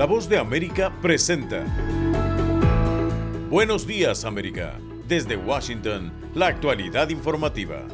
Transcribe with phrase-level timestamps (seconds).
[0.00, 1.62] La voz de América presenta.
[3.50, 4.78] Buenos días América.
[5.06, 7.86] Desde Washington, la actualidad informativa.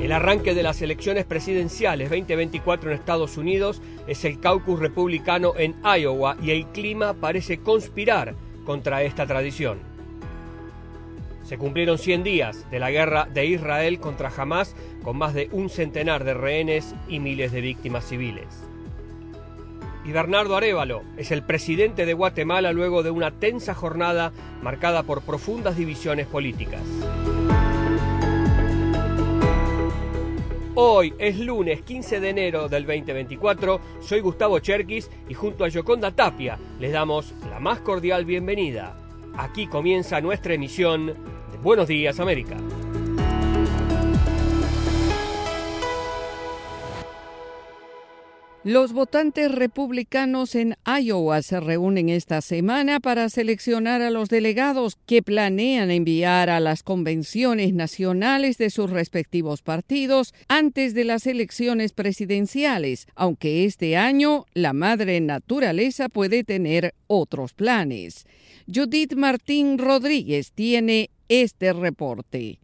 [0.00, 5.76] El arranque de las elecciones presidenciales 2024 en Estados Unidos es el caucus republicano en
[5.84, 9.80] Iowa y el clima parece conspirar contra esta tradición.
[11.44, 15.70] Se cumplieron 100 días de la guerra de Israel contra Hamas con más de un
[15.70, 18.46] centenar de rehenes y miles de víctimas civiles.
[20.04, 25.22] Y Bernardo Arevalo es el presidente de Guatemala luego de una tensa jornada marcada por
[25.22, 26.82] profundas divisiones políticas.
[30.74, 36.12] Hoy es lunes 15 de enero del 2024, soy Gustavo Cherkis y junto a Yoconda
[36.12, 38.96] Tapia les damos la más cordial bienvenida.
[39.36, 41.14] Aquí comienza nuestra emisión
[41.62, 42.56] Buenos días América.
[48.62, 55.22] Los votantes republicanos en Iowa se reúnen esta semana para seleccionar a los delegados que
[55.22, 63.06] planean enviar a las convenciones nacionales de sus respectivos partidos antes de las elecciones presidenciales,
[63.14, 68.26] aunque este año la madre naturaleza puede tener otros planes.
[68.66, 72.58] Judith Martín Rodríguez tiene este reporte.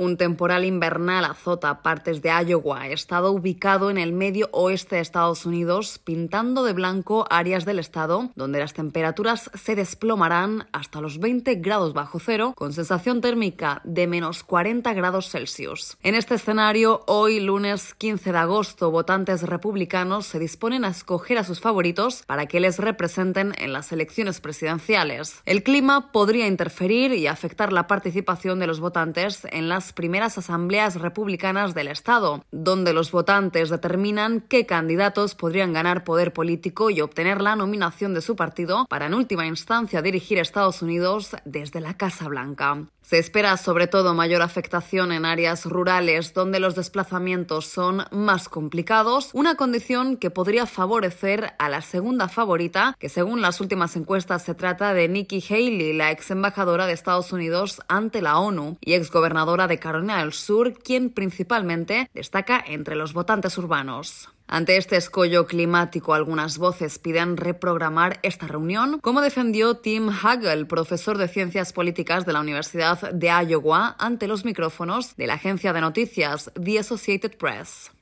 [0.00, 5.44] Un temporal invernal azota partes de Iowa, estado ubicado en el medio oeste de Estados
[5.44, 11.56] Unidos, pintando de blanco áreas del estado donde las temperaturas se desplomarán hasta los 20
[11.56, 15.98] grados bajo cero, con sensación térmica de menos 40 grados Celsius.
[16.02, 21.44] En este escenario, hoy lunes 15 de agosto, votantes republicanos se disponen a escoger a
[21.44, 25.42] sus favoritos para que les representen en las elecciones presidenciales.
[25.44, 30.96] El clima podría interferir y afectar la participación de los votantes en las primeras asambleas
[30.96, 37.40] republicanas del Estado, donde los votantes determinan qué candidatos podrían ganar poder político y obtener
[37.40, 42.28] la nominación de su partido para en última instancia dirigir Estados Unidos desde la Casa
[42.28, 42.86] Blanca.
[43.10, 49.30] Se espera sobre todo mayor afectación en áreas rurales donde los desplazamientos son más complicados,
[49.32, 54.54] una condición que podría favorecer a la segunda favorita, que según las últimas encuestas se
[54.54, 59.10] trata de Nikki Haley, la ex embajadora de Estados Unidos ante la ONU y ex
[59.10, 64.28] gobernadora de Carolina del Sur, quien principalmente destaca entre los votantes urbanos.
[64.52, 71.18] Ante este escollo climático, algunas voces piden reprogramar esta reunión, como defendió Tim Hagel, profesor
[71.18, 75.80] de Ciencias Políticas de la Universidad de Iowa, ante los micrófonos de la agencia de
[75.80, 77.92] noticias The Associated Press.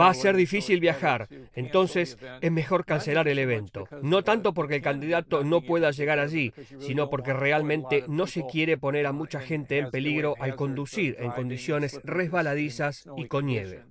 [0.00, 3.86] Va a ser difícil viajar, entonces es mejor cancelar el evento.
[4.00, 8.78] No tanto porque el candidato no pueda llegar allí, sino porque realmente no se quiere
[8.78, 13.84] poner a mucha gente en peligro al conducir en condiciones resbaladizas y con nieve.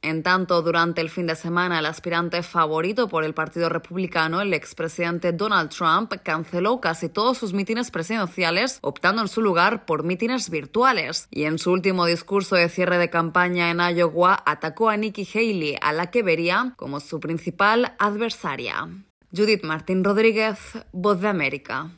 [0.00, 4.54] En tanto, durante el fin de semana, el aspirante favorito por el Partido Republicano, el
[4.54, 10.50] expresidente Donald Trump, canceló casi todos sus mítines presidenciales, optando en su lugar por mítines
[10.50, 11.26] virtuales.
[11.32, 15.76] Y en su último discurso de cierre de campaña en Iowa, atacó a Nikki Haley,
[15.82, 18.88] a la que vería como su principal adversaria.
[19.36, 20.58] Judith Martín Rodríguez,
[20.92, 21.90] Voz de América.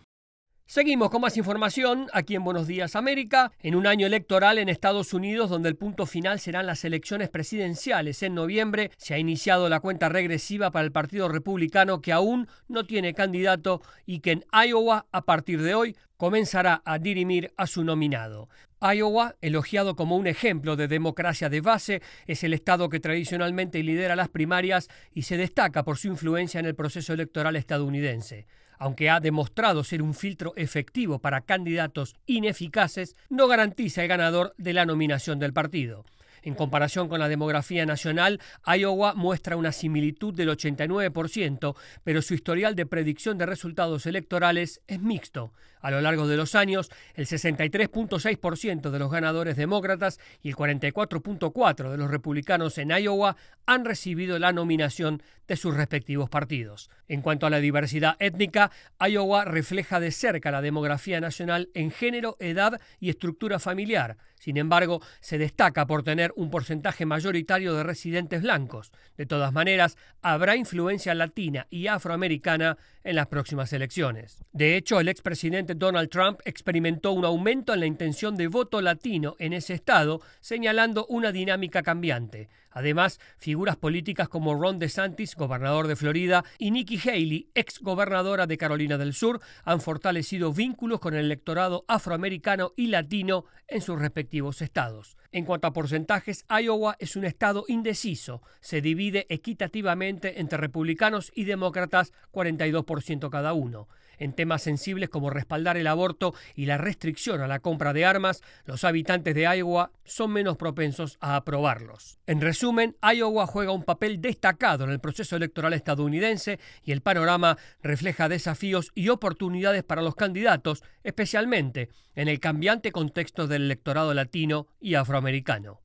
[0.71, 5.13] Seguimos con más información aquí en Buenos Días América, en un año electoral en Estados
[5.13, 8.23] Unidos donde el punto final serán las elecciones presidenciales.
[8.23, 12.85] En noviembre se ha iniciado la cuenta regresiva para el Partido Republicano que aún no
[12.87, 17.83] tiene candidato y que en Iowa a partir de hoy comenzará a dirimir a su
[17.83, 18.49] nominado.
[18.81, 24.15] Iowa, elogiado como un ejemplo de democracia de base, es el estado que tradicionalmente lidera
[24.15, 28.47] las primarias y se destaca por su influencia en el proceso electoral estadounidense
[28.81, 34.73] aunque ha demostrado ser un filtro efectivo para candidatos ineficaces, no garantiza el ganador de
[34.73, 36.05] la nominación del partido.
[36.43, 42.75] En comparación con la demografía nacional, Iowa muestra una similitud del 89%, pero su historial
[42.75, 45.53] de predicción de resultados electorales es mixto.
[45.81, 51.91] A lo largo de los años, el 63.6% de los ganadores demócratas y el 44.4%
[51.91, 53.37] de los republicanos en Iowa
[53.67, 56.91] han recibido la nominación de sus respectivos partidos.
[57.09, 62.37] En cuanto a la diversidad étnica, Iowa refleja de cerca la demografía nacional en género,
[62.39, 64.17] edad y estructura familiar.
[64.41, 68.91] Sin embargo, se destaca por tener un porcentaje mayoritario de residentes blancos.
[69.17, 74.43] De todas maneras, habrá influencia latina y afroamericana en las próximas elecciones.
[74.53, 79.37] De hecho, el expresidente Donald Trump experimentó un aumento en la intención de voto latino
[79.39, 82.49] en ese estado, señalando una dinámica cambiante.
[82.71, 88.57] Además, figuras políticas como Ron DeSantis, gobernador de Florida, y Nikki Haley, ex gobernadora de
[88.57, 94.63] Carolina del Sur, han fortalecido vínculos con el electorado afroamericano y latino en sus respectivos
[94.63, 95.17] estados.
[95.33, 98.43] En cuanto a porcentajes, Iowa es un estado indeciso.
[98.61, 103.89] Se divide equitativamente entre republicanos y demócratas, 42% cada uno.
[104.21, 108.43] En temas sensibles como respaldar el aborto y la restricción a la compra de armas,
[108.67, 112.19] los habitantes de Iowa son menos propensos a aprobarlos.
[112.27, 117.57] En resumen, Iowa juega un papel destacado en el proceso electoral estadounidense y el panorama
[117.83, 124.67] refleja desafíos y oportunidades para los candidatos, especialmente en el cambiante contexto del electorado latino
[124.81, 125.81] y afroamericano.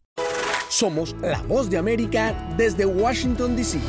[0.68, 3.80] Somos la voz de América desde Washington, D.C.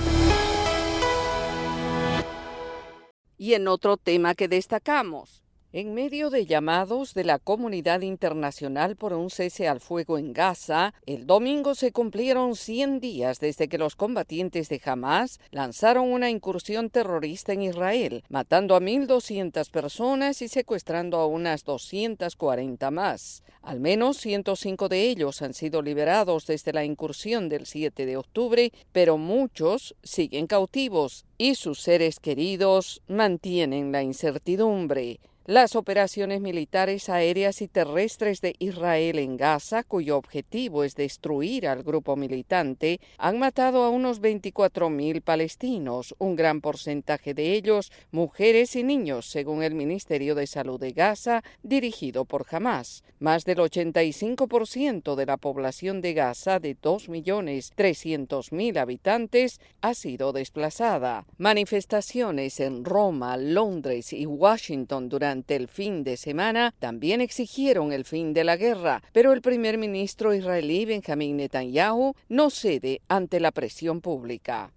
[3.38, 5.42] Y en otro tema que destacamos,
[5.72, 10.94] en medio de llamados de la comunidad internacional por un cese al fuego en Gaza,
[11.06, 16.88] el domingo se cumplieron 100 días desde que los combatientes de Hamas lanzaron una incursión
[16.90, 23.42] terrorista en Israel, matando a 1.200 personas y secuestrando a unas 240 más.
[23.62, 28.72] Al menos 105 de ellos han sido liberados desde la incursión del 7 de octubre,
[28.92, 35.18] pero muchos siguen cautivos y sus seres queridos mantienen la incertidumbre.
[35.48, 41.84] Las operaciones militares aéreas y terrestres de Israel en Gaza, cuyo objetivo es destruir al
[41.84, 48.82] grupo militante, han matado a unos 24.000 palestinos, un gran porcentaje de ellos mujeres y
[48.82, 53.04] niños, según el Ministerio de Salud de Gaza, dirigido por Hamas.
[53.20, 61.24] Más del 85% de la población de Gaza, de 2.300.000 habitantes, ha sido desplazada.
[61.38, 68.32] Manifestaciones en Roma, Londres y Washington durante el fin de semana también exigieron el fin
[68.32, 74.00] de la guerra, pero el primer ministro israelí Benjamin Netanyahu no cede ante la presión
[74.00, 74.70] pública.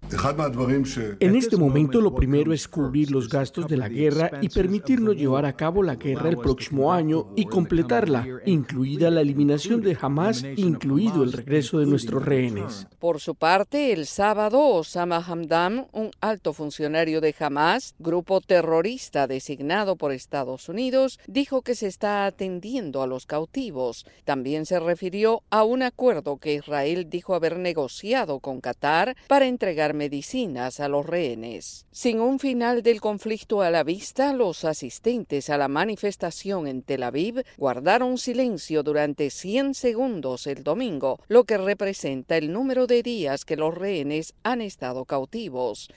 [1.20, 5.46] En este momento lo primero es cubrir los gastos de la guerra y permitirnos llevar
[5.46, 11.24] a cabo la guerra el próximo año y completarla, incluida la eliminación de Hamas, incluido
[11.24, 12.88] el regreso de nuestros rehenes.
[13.00, 19.96] Por su parte, el sábado, Osama Hamdan, un alto funcionario de Hamas, grupo terrorista designado
[19.96, 24.06] por Estados Unidos dijo que se está atendiendo a los cautivos.
[24.24, 29.94] También se refirió a un acuerdo que Israel dijo haber negociado con Qatar para entregar
[29.94, 31.86] medicinas a los rehenes.
[31.92, 37.04] Sin un final del conflicto a la vista, los asistentes a la manifestación en Tel
[37.04, 43.46] Aviv guardaron silencio durante 100 segundos el domingo, lo que representa el número de días
[43.46, 45.90] que los rehenes han estado cautivos.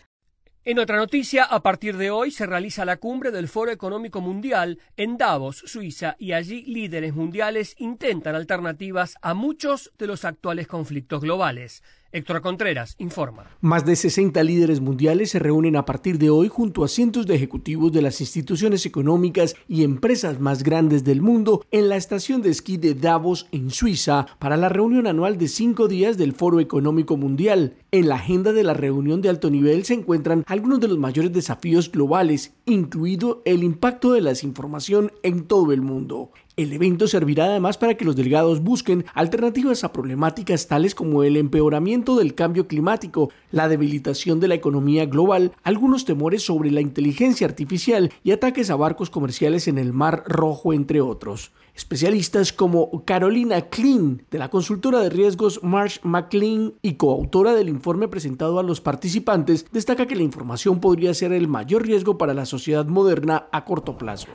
[0.64, 4.78] En otra noticia, a partir de hoy se realiza la cumbre del Foro Económico Mundial
[4.96, 11.22] en Davos, Suiza, y allí líderes mundiales intentan alternativas a muchos de los actuales conflictos
[11.22, 11.82] globales.
[12.12, 13.46] Héctor Contreras informa.
[13.60, 17.34] Más de 60 líderes mundiales se reúnen a partir de hoy junto a cientos de
[17.34, 22.50] ejecutivos de las instituciones económicas y empresas más grandes del mundo en la estación de
[22.50, 27.16] esquí de Davos en Suiza para la reunión anual de cinco días del Foro Económico
[27.16, 27.74] Mundial.
[27.94, 31.30] En la agenda de la reunión de alto nivel se encuentran algunos de los mayores
[31.30, 36.30] desafíos globales, incluido el impacto de la desinformación en todo el mundo.
[36.56, 41.36] El evento servirá además para que los delegados busquen alternativas a problemáticas tales como el
[41.36, 47.46] empeoramiento del cambio climático, la debilitación de la economía global, algunos temores sobre la inteligencia
[47.46, 51.52] artificial y ataques a barcos comerciales en el Mar Rojo, entre otros.
[51.74, 58.06] Especialistas como Carolina Klein, de la consultora de riesgos Marsh McLean y coautora del informe
[58.06, 62.46] presentado a los participantes, destaca que la información podría ser el mayor riesgo para la
[62.46, 64.28] sociedad moderna a corto plazo.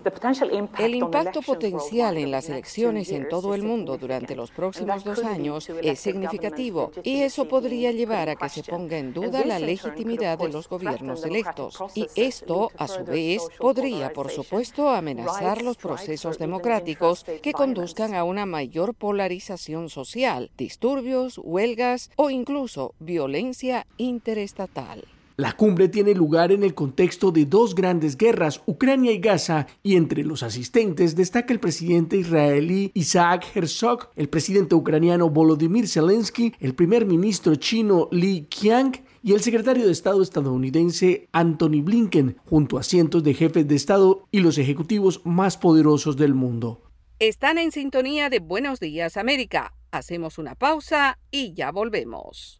[0.77, 5.69] El impacto potencial en las elecciones en todo el mundo durante los próximos dos años
[5.81, 10.49] es significativo y eso podría llevar a que se ponga en duda la legitimidad de
[10.49, 11.77] los gobiernos electos.
[11.95, 18.25] Y esto, a su vez, podría, por supuesto, amenazar los procesos democráticos que conduzcan a
[18.25, 23.36] una mayor polarización social, disturbios, huelgas o incluso violencia
[23.97, 25.03] interestatal.
[25.39, 29.95] La cumbre tiene lugar en el contexto de dos grandes guerras, Ucrania y Gaza, y
[29.95, 36.73] entre los asistentes destaca el presidente israelí Isaac Herzog, el presidente ucraniano Volodymyr Zelensky, el
[36.73, 42.83] primer ministro chino Li Qiang y el secretario de Estado estadounidense Anthony Blinken, junto a
[42.83, 46.81] cientos de jefes de Estado y los ejecutivos más poderosos del mundo.
[47.19, 49.75] Están en sintonía de Buenos Días América.
[49.91, 52.59] Hacemos una pausa y ya volvemos.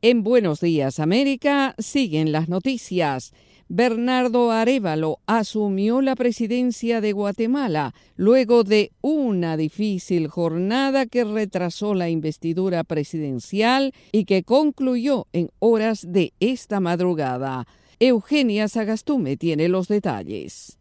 [0.00, 3.32] En Buenos Días América siguen las noticias.
[3.68, 12.08] Bernardo Arevalo asumió la presidencia de Guatemala luego de una difícil jornada que retrasó la
[12.10, 17.66] investidura presidencial y que concluyó en horas de esta madrugada.
[17.98, 20.77] Eugenia Sagastume tiene los detalles.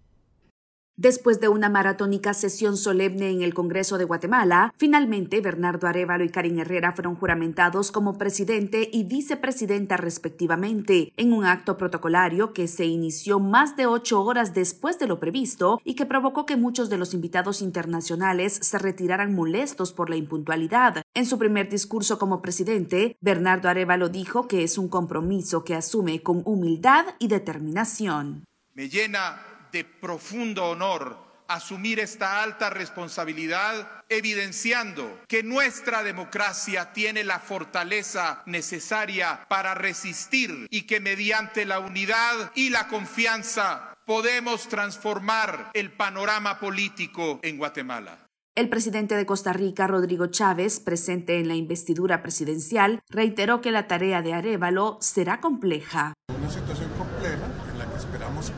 [0.99, 6.29] Después de una maratónica sesión solemne en el Congreso de Guatemala, finalmente Bernardo Arevalo y
[6.29, 12.85] Karin Herrera fueron juramentados como presidente y vicepresidenta respectivamente, en un acto protocolario que se
[12.85, 16.97] inició más de ocho horas después de lo previsto y que provocó que muchos de
[16.97, 21.03] los invitados internacionales se retiraran molestos por la impuntualidad.
[21.13, 26.23] En su primer discurso como presidente, Bernardo Arevalo dijo que es un compromiso que asume
[26.23, 28.45] con humildad y determinación.
[28.73, 37.39] Me llena de profundo honor asumir esta alta responsabilidad, evidenciando que nuestra democracia tiene la
[37.39, 45.91] fortaleza necesaria para resistir y que mediante la unidad y la confianza podemos transformar el
[45.91, 48.27] panorama político en Guatemala.
[48.55, 53.85] El presidente de Costa Rica, Rodrigo Chávez, presente en la investidura presidencial, reiteró que la
[53.87, 56.13] tarea de Arevalo será compleja.
[56.35, 58.51] Una situación compleja en la que esperamos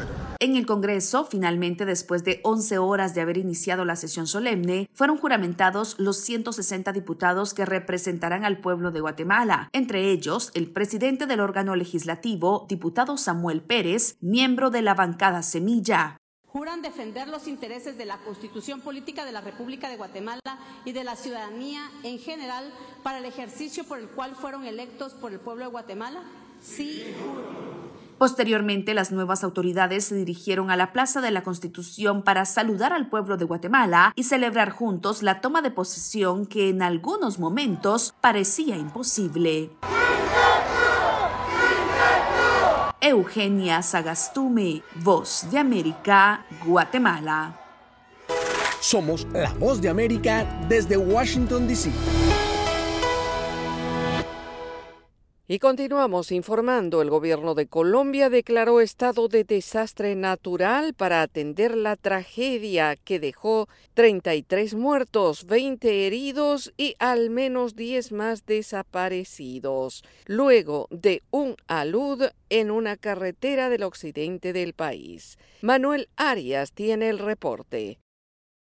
[0.00, 0.36] el.
[0.40, 5.18] En el Congreso, finalmente, después de 11 horas de haber iniciado la sesión solemne, fueron
[5.18, 11.40] juramentados los 160 diputados que representarán al pueblo de Guatemala, entre ellos el presidente del
[11.40, 16.18] órgano legislativo, diputado Samuel Pérez, miembro de la bancada Semilla.
[16.56, 20.38] Juran defender los intereses de la Constitución Política de la República de Guatemala
[20.84, 25.32] y de la ciudadanía en general para el ejercicio por el cual fueron electos por
[25.32, 26.22] el pueblo de Guatemala.
[26.62, 27.02] Sí,
[28.18, 33.08] Posteriormente, las nuevas autoridades se dirigieron a la Plaza de la Constitución para saludar al
[33.08, 38.76] pueblo de Guatemala y celebrar juntos la toma de posesión que en algunos momentos parecía
[38.76, 39.70] imposible.
[43.06, 47.54] Eugenia Sagastume, Voz de América, Guatemala.
[48.80, 51.92] Somos la Voz de América desde Washington, D.C.
[55.46, 57.02] Y continuamos informando.
[57.02, 63.68] El gobierno de Colombia declaró estado de desastre natural para atender la tragedia que dejó
[63.92, 72.70] 33 muertos, 20 heridos y al menos 10 más desaparecidos, luego de un alud en
[72.70, 75.36] una carretera del occidente del país.
[75.60, 77.98] Manuel Arias tiene el reporte.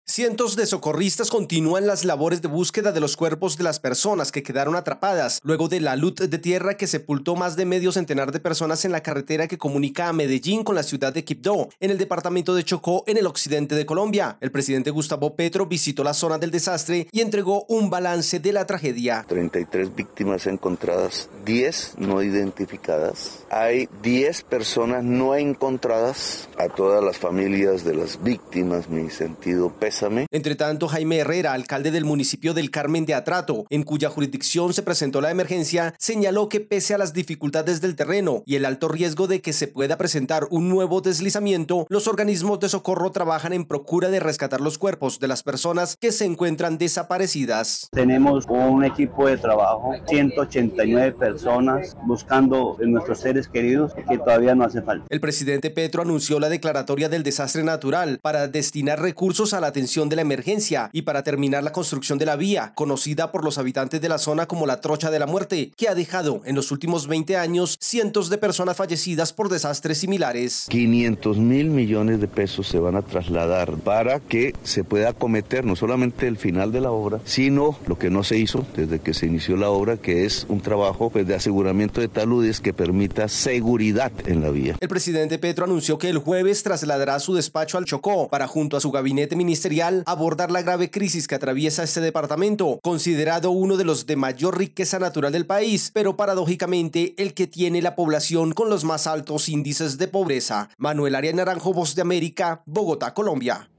[0.08, 4.44] Cientos de socorristas continúan las labores de búsqueda de los cuerpos de las personas que
[4.44, 8.40] quedaron atrapadas luego de la luz de tierra que sepultó más de medio centenar de
[8.40, 11.98] personas en la carretera que comunica a Medellín con la ciudad de Quibdó, en el
[11.98, 14.38] departamento de Chocó, en el occidente de Colombia.
[14.42, 18.68] El presidente Gustavo Petro visitó la zona del desastre y entregó un balance de la
[18.68, 19.26] tragedia.
[19.28, 23.44] 33 víctimas encontradas, 10 no identificadas.
[23.50, 26.48] Hay 10 personas no encontradas.
[26.60, 29.95] A todas las familias de las víctimas, mi sentido pésame
[30.32, 34.84] entre tanto, Jaime Herrera, alcalde del municipio del Carmen de Atrato, en cuya jurisdicción se
[34.84, 39.28] presentó la emergencia, señaló que pese a las dificultades del terreno y el alto riesgo
[39.28, 44.10] de que se pueda presentar un nuevo deslizamiento, los organismos de socorro trabajan en procura
[44.10, 47.88] de rescatar los cuerpos de las personas que se encuentran desaparecidas.
[47.92, 54.66] Tenemos un equipo de trabajo, 189 personas buscando a nuestros seres queridos que todavía no
[54.66, 55.06] hace falta.
[55.10, 59.85] El presidente Petro anunció la declaratoria del desastre natural para destinar recursos a la atención
[59.86, 63.60] contención de la emergencia y para terminar la construcción de la vía, conocida por los
[63.60, 66.72] habitantes de la zona como la Trocha de la Muerte, que ha dejado en los
[66.72, 70.66] últimos 20 años cientos de personas fallecidas por desastres similares.
[70.70, 75.76] 500 mil millones de pesos se van a trasladar para que se pueda acometer no
[75.76, 79.28] solamente el final de la obra, sino lo que no se hizo desde que se
[79.28, 84.12] inició la obra, que es un trabajo pues, de aseguramiento de taludes que permita seguridad
[84.26, 84.78] en la vía.
[84.80, 88.82] El presidente Petro anunció que el jueves trasladará su despacho al Chocó para junto a
[88.82, 94.06] su gabinete ministerial abordar la grave crisis que atraviesa este departamento, considerado uno de los
[94.06, 98.84] de mayor riqueza natural del país, pero paradójicamente el que tiene la población con los
[98.84, 100.70] más altos índices de pobreza.
[100.78, 103.70] Manuel Arias Naranjo, Voz de América, Bogotá, Colombia.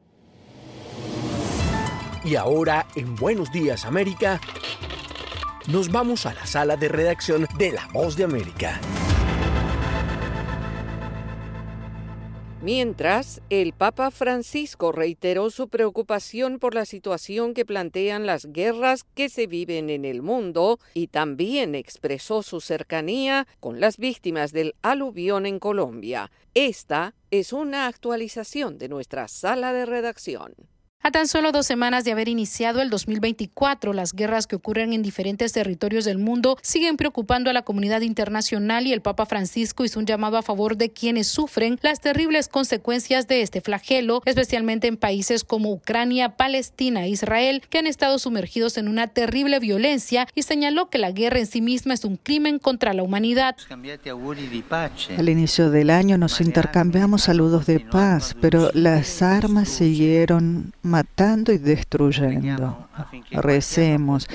[2.25, 4.41] Y ahora, en Buenos Días América,
[5.69, 8.81] nos vamos a la sala de redacción de La Voz de América.
[12.67, 19.29] Mientras, el Papa Francisco reiteró su preocupación por la situación que plantean las guerras que
[19.29, 25.47] se viven en el mundo y también expresó su cercanía con las víctimas del aluvión
[25.47, 26.33] en Colombia.
[26.55, 30.57] Esta es una actualización de nuestra sala de redacción.
[31.07, 35.03] A tan solo dos semanas de haber iniciado el 2024, las guerras que ocurren en
[35.03, 40.01] diferentes territorios del mundo siguen preocupando a la comunidad internacional y el Papa Francisco hizo
[40.01, 44.97] un llamado a favor de quienes sufren las terribles consecuencias de este flagelo, especialmente en
[44.97, 50.43] países como Ucrania, Palestina e Israel, que han estado sumergidos en una terrible violencia y
[50.43, 53.55] señaló que la guerra en sí misma es un crimen contra la humanidad.
[55.17, 61.59] Al inicio del año nos intercambiamos saludos de paz, pero las armas siguieron matando y
[61.59, 62.89] destruyendo.
[63.33, 64.27] Recemos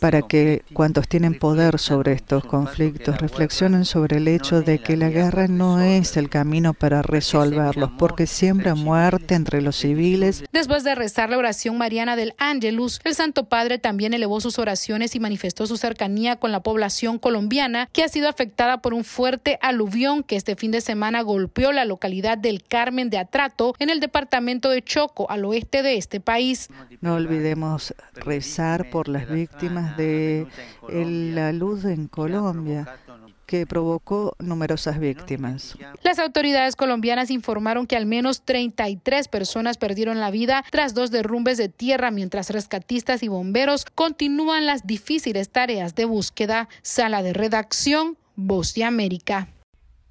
[0.00, 5.08] para que cuantos tienen poder sobre estos conflictos reflexionen sobre el hecho de que la
[5.08, 10.44] guerra no es el camino para resolverlos, porque siembra muerte entre los civiles.
[10.52, 15.14] Después de rezar la oración mariana del Angelus, el Santo Padre también elevó sus oraciones
[15.14, 19.58] y manifestó su cercanía con la población colombiana que ha sido afectada por un fuerte
[19.60, 24.00] aluvión que este fin de semana golpeó la localidad del Carmen de Atrato en el
[24.00, 26.68] departamento de Choco, al oeste de este país.
[27.00, 30.46] No olvidemos rezar por las víctimas de
[30.90, 32.98] la luz en Colombia
[33.46, 35.76] que provocó numerosas víctimas.
[36.02, 41.58] Las autoridades colombianas informaron que al menos 33 personas perdieron la vida tras dos derrumbes
[41.58, 46.68] de tierra mientras rescatistas y bomberos continúan las difíciles tareas de búsqueda.
[46.82, 49.48] Sala de redacción, Voz de América.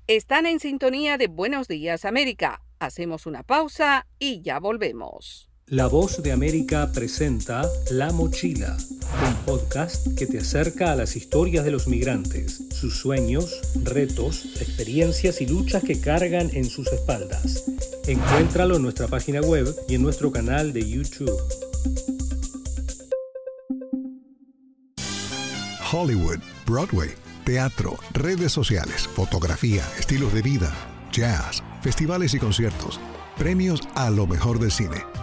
[0.07, 2.61] Están en sintonía de Buenos Días América.
[2.79, 5.52] Hacemos una pausa y ya volvemos.
[5.67, 8.75] La Voz de América presenta La Mochila,
[9.25, 15.39] un podcast que te acerca a las historias de los migrantes, sus sueños, retos, experiencias
[15.39, 17.63] y luchas que cargan en sus espaldas.
[18.05, 21.31] Encuéntralo en nuestra página web y en nuestro canal de YouTube.
[25.89, 27.11] Hollywood, Broadway,
[27.45, 30.73] teatro, redes sociales, fotografía, estilos de vida,
[31.13, 32.99] jazz, festivales y conciertos,
[33.37, 35.22] premios a lo mejor del cine.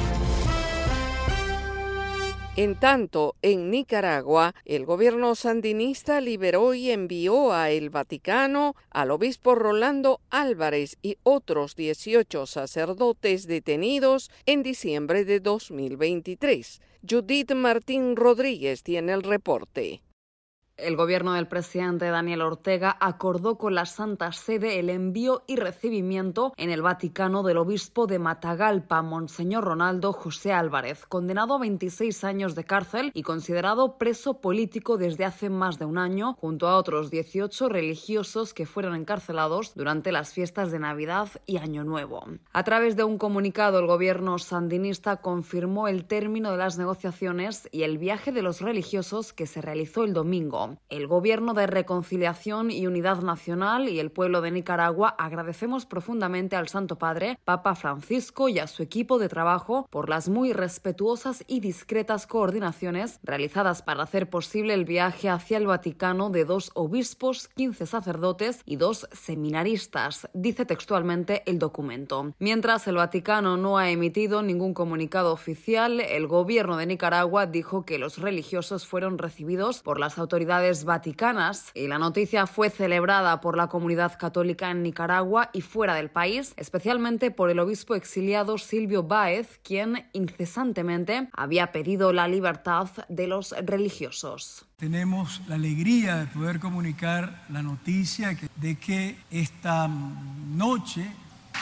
[2.57, 9.55] En tanto, en Nicaragua, el gobierno sandinista liberó y envió a el Vaticano al obispo
[9.55, 16.81] Rolando Álvarez y otros 18 sacerdotes detenidos en diciembre de 2023.
[17.09, 20.01] Judith Martín Rodríguez tiene el reporte.
[20.81, 26.53] El gobierno del presidente Daniel Ortega acordó con la Santa Sede el envío y recibimiento
[26.57, 32.55] en el Vaticano del obispo de Matagalpa, Monseñor Ronaldo José Álvarez, condenado a 26 años
[32.55, 37.11] de cárcel y considerado preso político desde hace más de un año, junto a otros
[37.11, 42.25] 18 religiosos que fueron encarcelados durante las fiestas de Navidad y Año Nuevo.
[42.53, 47.83] A través de un comunicado, el gobierno sandinista confirmó el término de las negociaciones y
[47.83, 50.70] el viaje de los religiosos que se realizó el domingo.
[50.89, 56.67] El Gobierno de Reconciliación y Unidad Nacional y el pueblo de Nicaragua agradecemos profundamente al
[56.67, 61.59] Santo Padre, Papa Francisco y a su equipo de trabajo por las muy respetuosas y
[61.59, 67.85] discretas coordinaciones realizadas para hacer posible el viaje hacia el Vaticano de dos obispos, 15
[67.85, 72.33] sacerdotes y dos seminaristas, dice textualmente el documento.
[72.39, 77.97] Mientras el Vaticano no ha emitido ningún comunicado oficial, el gobierno de Nicaragua dijo que
[77.97, 83.55] los religiosos fueron recibidos por las autoridades autoridades vaticanas y la noticia fue celebrada por
[83.55, 89.03] la comunidad católica en Nicaragua y fuera del país, especialmente por el obispo exiliado Silvio
[89.03, 94.65] Báez, quien incesantemente había pedido la libertad de los religiosos.
[94.75, 101.09] Tenemos la alegría de poder comunicar la noticia de que esta noche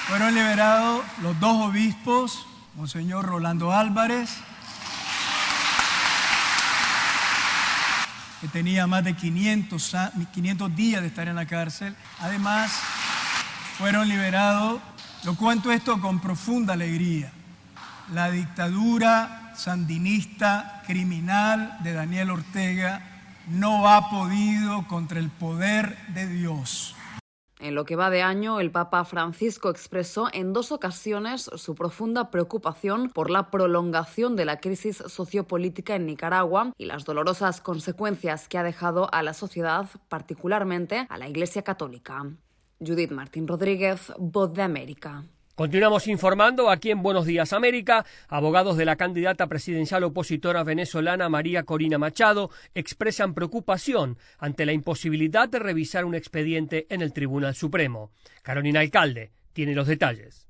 [0.07, 4.31] fueron liberados los dos obispos, Monseñor Rolando Álvarez,
[8.41, 9.95] que tenía más de 500,
[10.33, 11.95] 500 días de estar en la cárcel.
[12.19, 12.71] Además,
[13.77, 14.81] fueron liberados,
[15.23, 17.31] lo cuento esto con profunda alegría,
[18.13, 23.01] la dictadura sandinista criminal de Daniel Ortega
[23.47, 26.95] no ha podido contra el poder de Dios.
[27.59, 32.31] En lo que va de año, el Papa Francisco expresó en dos ocasiones su profunda
[32.31, 38.57] preocupación por la prolongación de la crisis sociopolítica en Nicaragua y las dolorosas consecuencias que
[38.57, 42.25] ha dejado a la sociedad, particularmente a la Iglesia Católica.
[42.79, 45.25] Judith Martín Rodríguez, Voz de América.
[45.59, 48.05] Continuamos informando aquí en Buenos Días América.
[48.29, 55.49] Abogados de la candidata presidencial opositora venezolana María Corina Machado expresan preocupación ante la imposibilidad
[55.49, 58.11] de revisar un expediente en el Tribunal Supremo.
[58.41, 60.48] Carolina Alcalde tiene los detalles.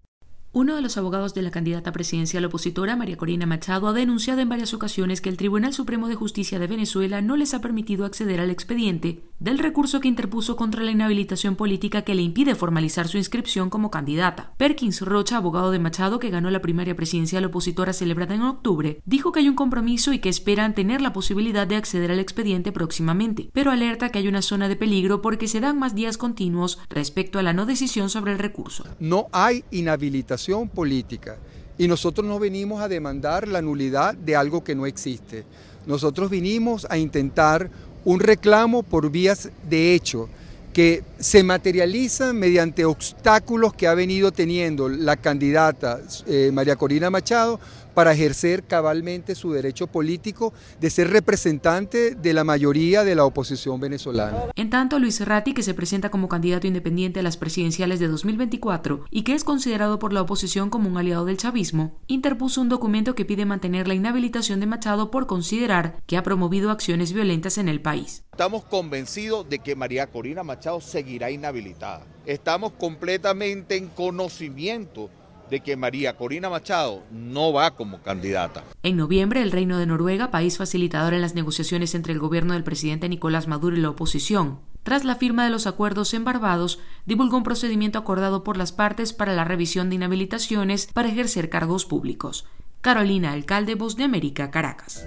[0.51, 4.49] Uno de los abogados de la candidata presidencial opositora, María Corina Machado, ha denunciado en
[4.49, 8.39] varias ocasiones que el Tribunal Supremo de Justicia de Venezuela no les ha permitido acceder
[8.39, 13.17] al expediente del recurso que interpuso contra la inhabilitación política que le impide formalizar su
[13.17, 14.53] inscripción como candidata.
[14.57, 19.31] Perkins Rocha, abogado de Machado, que ganó la primaria presidencial opositora celebrada en octubre, dijo
[19.31, 23.51] que hay un compromiso y que esperan tener la posibilidad de acceder al expediente próximamente,
[23.53, 27.38] pero alerta que hay una zona de peligro porque se dan más días continuos respecto
[27.38, 28.83] a la no decisión sobre el recurso.
[28.99, 31.38] No hay inhabilitación política
[31.78, 35.45] y nosotros no venimos a demandar la nulidad de algo que no existe.
[35.86, 37.69] Nosotros vinimos a intentar
[38.06, 40.30] un reclamo por vías de hecho
[40.73, 47.60] que se materializan mediante obstáculos que ha venido teniendo la candidata eh, María Corina Machado
[47.99, 53.81] para ejercer cabalmente su derecho político de ser representante de la mayoría de la oposición
[53.81, 54.45] venezolana.
[54.55, 59.03] En tanto, Luis Ratti, que se presenta como candidato independiente a las presidenciales de 2024
[59.12, 63.15] y que es considerado por la oposición como un aliado del chavismo, interpuso un documento
[63.15, 67.67] que pide mantener la inhabilitación de Machado por considerar que ha promovido acciones violentas en
[67.67, 68.23] el país.
[68.31, 72.05] Estamos convencidos de que María Corina Machado seguirá inhabilitada.
[72.25, 75.09] Estamos completamente en conocimiento
[75.49, 78.63] de que María Corina Machado no va como candidata.
[78.83, 82.63] En noviembre, el Reino de Noruega, país facilitador en las negociaciones entre el gobierno del
[82.63, 87.38] presidente Nicolás Maduro y la oposición, tras la firma de los acuerdos en Barbados, divulgó
[87.38, 92.45] un procedimiento acordado por las partes para la revisión de inhabilitaciones para ejercer cargos públicos.
[92.81, 95.05] Carolina Alcalde, Voz de América, Caracas.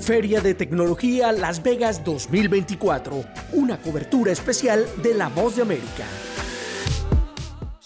[0.00, 6.04] Feria de Tecnología Las Vegas 2024, una cobertura especial de La Voz de América.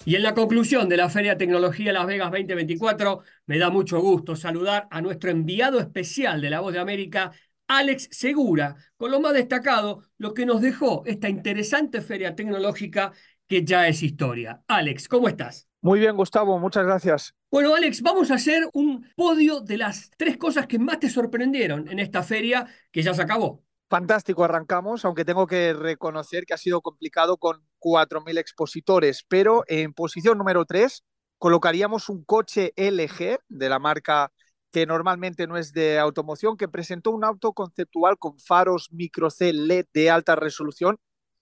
[0.06, 4.36] Y en la conclusión de la Feria Tecnología Las Vegas 2024, me da mucho gusto
[4.36, 7.32] saludar a nuestro enviado especial de La Voz de América,
[7.68, 13.12] Alex Segura, con lo más destacado, lo que nos dejó esta interesante feria tecnológica
[13.48, 14.62] que ya es historia.
[14.68, 15.68] Alex, ¿cómo estás?
[15.80, 17.34] Muy bien, Gustavo, muchas gracias.
[17.50, 21.88] Bueno, Alex, vamos a hacer un podio de las tres cosas que más te sorprendieron
[21.88, 23.64] en esta feria que ya se acabó.
[23.94, 29.94] Fantástico, arrancamos, aunque tengo que reconocer que ha sido complicado con 4.000 expositores, pero en
[29.94, 31.04] posición número 3
[31.38, 34.33] colocaríamos un coche LG de la marca
[34.72, 39.52] que normalmente no es de automoción, que presentó un auto conceptual con faros micro C
[39.52, 40.98] LED de alta resolución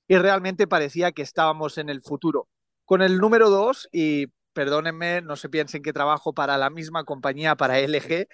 [0.07, 2.51] y realmente parecía que estábamos en el futuro.
[2.85, 7.57] Con el número 2, y perdónenme, no se piensen que trabajo para la misma compañía,
[7.57, 8.29] para LG,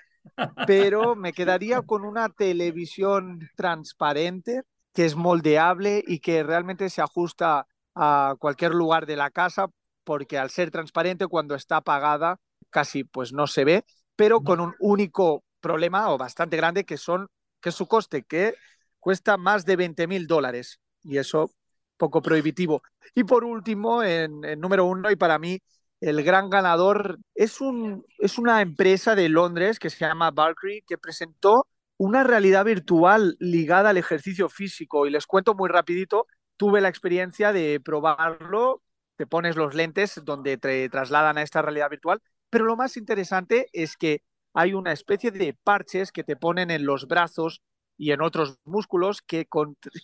[0.66, 7.66] pero me quedaría con una televisión transparente que es moldeable y que realmente se ajusta
[7.94, 9.68] a cualquier lugar de la casa
[10.04, 12.38] porque al ser transparente cuando está apagada
[12.70, 13.84] casi pues no se ve,
[14.16, 17.28] pero con un único problema o bastante grande que son
[17.60, 18.54] que su coste que
[18.98, 21.50] cuesta más de 20 mil dólares y eso
[21.96, 22.82] poco prohibitivo.
[23.14, 25.60] Y por último, en número uno y para mí
[26.00, 30.98] el gran ganador es, un, es una empresa de Londres que se llama Valkyrie que
[30.98, 35.06] presentó una realidad virtual ligada al ejercicio físico.
[35.06, 38.82] Y les cuento muy rapidito, tuve la experiencia de probarlo,
[39.16, 43.68] te pones los lentes donde te trasladan a esta realidad virtual, pero lo más interesante
[43.72, 44.22] es que
[44.54, 47.60] hay una especie de parches que te ponen en los brazos
[47.96, 49.48] y en otros músculos que,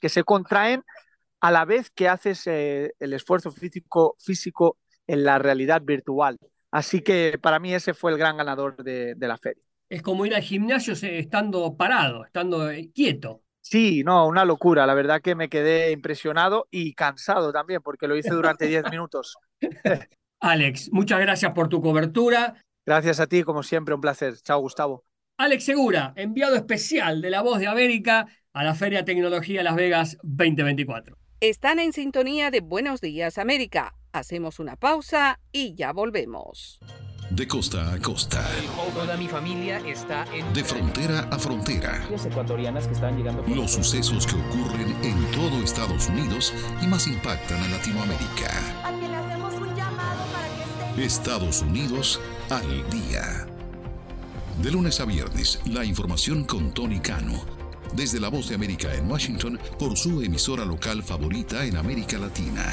[0.01, 0.83] que se contraen
[1.41, 6.39] a la vez que haces eh, el esfuerzo físico, físico en la realidad virtual.
[6.71, 9.63] Así que para mí ese fue el gran ganador de, la feria.
[9.89, 13.43] Es como ir al gimnasio estando parado, estando eh, quieto.
[13.61, 14.87] Sí, no, una locura.
[14.87, 19.37] La verdad que me quedé impresionado y cansado también, porque lo hice durante 10 minutos.
[20.41, 22.61] Alex, muchas gracias por tu cobertura.
[22.85, 24.35] Gracias a ti, como siempre, un placer.
[24.43, 25.05] Chao, Gustavo.
[25.39, 30.19] Alex Segura, enviado especial de La Voz de América a la Feria Tecnología Las Vegas
[30.23, 31.17] 2024.
[31.41, 33.95] Están en sintonía de Buenos Días América.
[34.15, 36.79] Hacemos una pausa y ya volvemos.
[37.31, 38.49] De costa a costa.
[38.95, 40.53] Toda mi familia está en...
[40.53, 42.01] De frontera a frontera.
[42.25, 43.43] ecuatorianas que están llegando...
[43.49, 48.53] Los sucesos que ocurren en todo Estados Unidos y más impactan a Latinoamérica.
[48.85, 51.05] Aquí le hacemos un llamado para que esté...
[51.05, 53.49] Estados Unidos al día.
[54.63, 57.45] De lunes a viernes, la información con Tony Cano.
[57.95, 62.73] Desde la voz de América en Washington por su emisora local favorita en América Latina.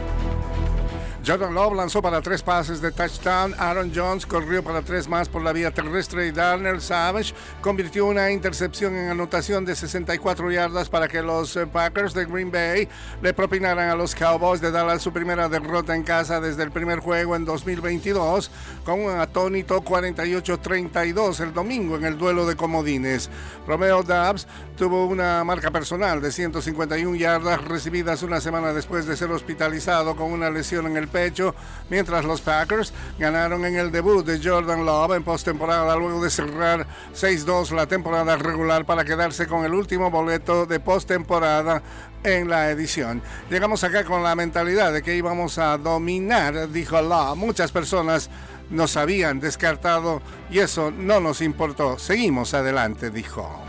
[1.23, 3.53] Jordan Love lanzó para tres pases de touchdown.
[3.59, 8.31] Aaron Jones corrió para tres más por la vía terrestre y Darnell Savage convirtió una
[8.31, 12.87] intercepción en anotación de 64 yardas para que los eh, Packers de Green Bay
[13.21, 16.99] le propinaran a los Cowboys de Dallas su primera derrota en casa desde el primer
[16.99, 18.49] juego en 2022
[18.83, 23.29] con un atónito 48-32 el domingo en el duelo de comodines.
[23.67, 29.29] Romeo Dubs tuvo una marca personal de 151 yardas recibidas una semana después de ser
[29.29, 31.53] hospitalizado con una lesión en el pecho,
[31.89, 36.87] mientras los Packers ganaron en el debut de Jordan Love en postemporada luego de cerrar
[37.13, 41.81] 6-2 la temporada regular para quedarse con el último boleto de postemporada
[42.23, 43.21] en la edición.
[43.49, 47.37] Llegamos acá con la mentalidad de que íbamos a dominar, dijo Love.
[47.37, 48.29] Muchas personas
[48.69, 51.99] nos habían descartado y eso no nos importó.
[51.99, 53.61] Seguimos adelante, dijo.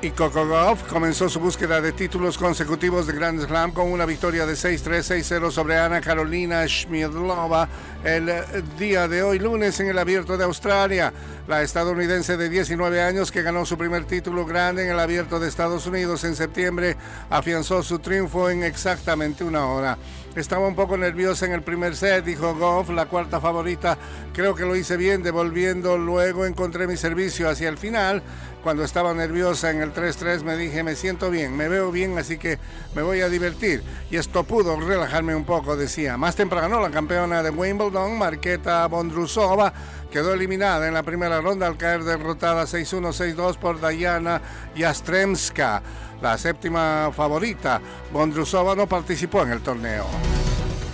[0.00, 4.46] Y Coco Golf comenzó su búsqueda de títulos consecutivos de Grand Slam con una victoria
[4.46, 7.68] de 6-3, 6-0 sobre Ana Carolina Schmidlova
[8.04, 8.30] el
[8.78, 11.12] día de hoy, lunes, en el Abierto de Australia.
[11.48, 15.48] La estadounidense de 19 años que ganó su primer título grande en el Abierto de
[15.48, 16.96] Estados Unidos en septiembre
[17.28, 19.98] afianzó su triunfo en exactamente una hora.
[20.38, 23.98] Estaba un poco nerviosa en el primer set, dijo Goff, la cuarta favorita.
[24.32, 25.98] Creo que lo hice bien, devolviendo.
[25.98, 28.22] Luego encontré mi servicio hacia el final.
[28.62, 32.38] Cuando estaba nerviosa en el 3-3 me dije, me siento bien, me veo bien, así
[32.38, 32.58] que
[32.94, 33.82] me voy a divertir.
[34.12, 36.16] Y esto pudo relajarme un poco, decía.
[36.16, 39.72] Más temprano, la campeona de Wimbledon, Marqueta Bondrusova,
[40.08, 44.40] quedó eliminada en la primera ronda al caer derrotada 6-1, 6-2 por Dayana
[44.76, 45.82] Yastremska.
[46.20, 47.80] La séptima favorita,
[48.12, 50.06] Bondrusova no participó en el torneo.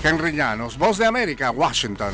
[0.02, 2.12] Henry Llanos, Voz de América, Washington.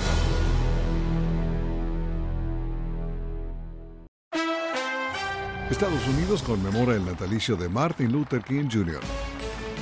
[5.70, 9.00] Estados Unidos conmemora el natalicio de Martin Luther King Jr.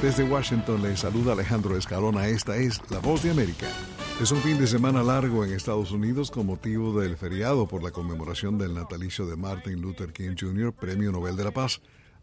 [0.03, 2.29] Desde Washington le saluda Alejandro Escalona.
[2.29, 3.67] Esta es La Voz de América.
[4.21, 7.91] Es un fin de semana largo en Estados Unidos con motivo del feriado por la
[7.91, 11.81] conmemoración del natalicio de Martin Luther King Jr., Premio Nobel de la Paz.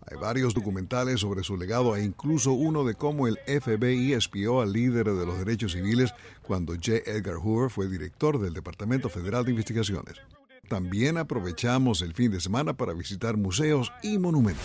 [0.08, 4.72] Hay varios documentales sobre su legado e incluso uno de cómo el FBI espió al
[4.72, 6.13] líder de los derechos civiles
[6.44, 6.98] cuando J.
[7.06, 10.15] Edgar Hoover fue director del Departamento Federal de Investigaciones.
[10.68, 14.63] También aprovechamos el fin de semana para visitar museos y monumentos.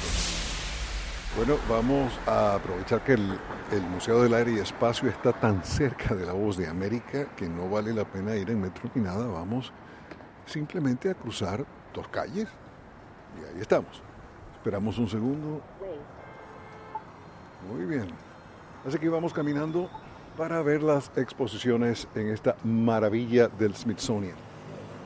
[1.36, 3.38] Bueno, vamos a aprovechar que el,
[3.72, 7.48] el, Museo del Aire y Espacio está tan cerca de la voz de América que
[7.48, 9.26] no vale la pena ir en metro ni nada.
[9.26, 9.72] Vamos
[10.44, 12.48] simplemente a cruzar dos calles
[13.40, 14.02] y ahí estamos.
[14.60, 15.62] Esperamos un segundo.
[17.72, 18.08] Muy bien.
[18.86, 19.88] Así que vamos caminando
[20.36, 24.34] para ver las exposiciones en esta maravilla del Smithsonian.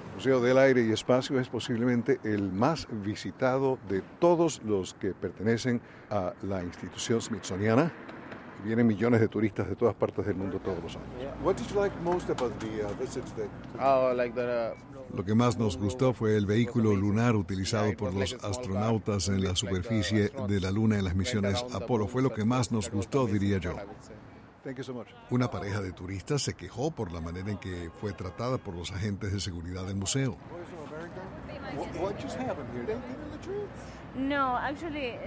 [0.09, 5.13] El Museo del Aire y Espacio es posiblemente el más visitado de todos los que
[5.13, 7.93] pertenecen a la institución smithsoniana.
[8.65, 11.09] Vienen millones de turistas de todas partes del mundo todos los años.
[11.45, 13.47] What did you like most about the uh, visits that...
[13.81, 14.75] Oh, like the,
[15.13, 19.55] Lo que más nos gustó fue el vehículo lunar utilizado por los astronautas en la
[19.55, 22.09] superficie de la Luna en las misiones Apolo.
[22.09, 23.77] Fue lo que más nos gustó, diría yo.
[25.31, 28.93] Una pareja de turistas se quejó por la manera en que fue tratada por los
[28.93, 30.37] agentes de seguridad del museo.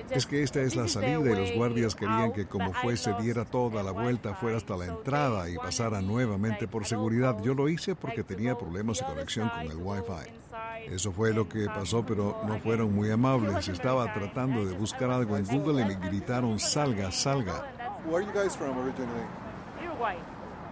[0.09, 3.83] Es que esta es la salida y los guardias querían que como fuese diera toda
[3.83, 7.37] la vuelta, fuera hasta la entrada y pasara nuevamente por seguridad.
[7.43, 10.93] Yo lo hice porque tenía problemas de conexión con el Wi-Fi.
[10.93, 13.67] Eso fue lo que pasó, pero no fueron muy amables.
[13.67, 17.65] Estaba tratando de buscar algo en Google y me gritaron, salga, salga.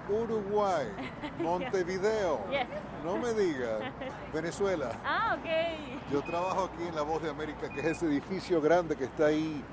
[0.10, 0.88] Uruguay.
[1.39, 2.39] Montevideo.
[2.50, 2.68] Yes.
[3.04, 3.82] No me digas.
[4.34, 4.91] Venezuela.
[5.06, 6.12] Ah, ok.
[6.12, 9.28] Yo trabajo aquí en La Voz de América, que es ese edificio grande que está
[9.28, 9.63] ahí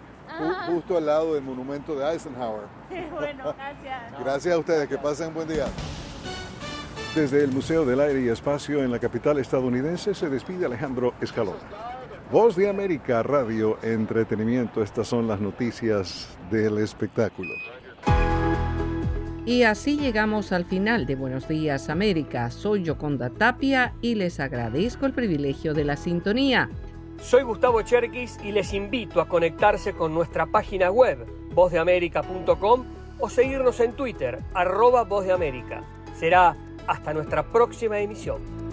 [0.67, 2.65] justo al lado del monumento de Eisenhower.
[3.11, 4.21] bueno, gracias.
[4.21, 5.67] Gracias a ustedes, que pasen un buen día.
[7.15, 11.57] Desde el Museo del Aire y Espacio en la capital estadounidense se despide Alejandro Escalón.
[12.31, 17.51] Voz de América, Radio, Entretenimiento, estas son las noticias del espectáculo.
[19.45, 22.49] Y así llegamos al final de Buenos Días América.
[22.53, 26.71] Soy Yoconda Tapia y les agradezco el privilegio de la sintonía.
[27.21, 32.85] Soy Gustavo Cherkis y les invito a conectarse con nuestra página web, vozdeamerica.com
[33.19, 35.27] o seguirnos en Twitter, arroba Voz.
[36.15, 38.72] Será hasta nuestra próxima emisión.